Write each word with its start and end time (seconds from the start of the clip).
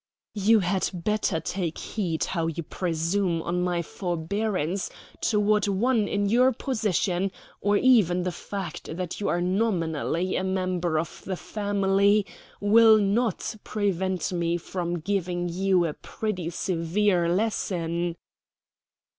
"You 0.33 0.61
had 0.61 0.89
better 0.95 1.39
take 1.39 1.77
heed 1.77 2.23
how 2.23 2.47
you 2.47 2.63
presume 2.63 3.43
on 3.43 3.61
my 3.61 3.83
forbearance 3.83 4.89
toward 5.21 5.67
one 5.67 6.07
in 6.07 6.27
your 6.27 6.51
position, 6.53 7.31
or 7.61 7.77
even 7.77 8.23
the 8.23 8.31
fact 8.31 8.97
that 8.97 9.21
you 9.21 9.27
are 9.27 9.41
nominally 9.41 10.35
a 10.35 10.43
member 10.43 10.97
of 10.97 11.21
the 11.23 11.37
family 11.37 12.25
will 12.59 12.97
not 12.97 13.55
prevent 13.63 14.33
me 14.33 14.57
from 14.57 15.01
giving 15.01 15.47
you 15.49 15.85
a 15.85 15.93
pretty 15.93 16.49
severe 16.49 17.29
lesson." 17.31 18.15